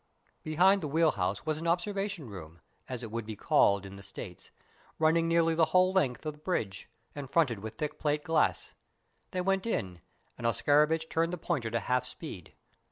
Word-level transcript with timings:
Behind 0.41 0.81
the 0.81 0.87
wheel 0.87 1.11
house 1.11 1.45
was 1.45 1.59
an 1.59 1.67
observation 1.67 2.27
room, 2.27 2.59
as 2.89 3.03
it 3.03 3.11
would 3.11 3.23
be 3.27 3.35
called 3.35 3.85
in 3.85 3.97
the 3.97 4.01
States, 4.01 4.49
running 4.97 5.27
nearly 5.27 5.53
the 5.53 5.65
whole 5.77 5.93
length 5.93 6.25
of 6.25 6.33
the 6.33 6.39
bridge, 6.39 6.89
and 7.13 7.29
fronted 7.29 7.59
with 7.59 7.77
thick 7.77 7.99
plate 7.99 8.23
glass. 8.23 8.73
They 9.29 9.41
went 9.41 9.67
in, 9.67 10.01
and 10.39 10.47
Oscarovitch 10.47 11.07
turned 11.07 11.31
the 11.31 11.37
pointer 11.37 11.69
to 11.69 11.81
half 11.81 12.07
speed. 12.07 12.53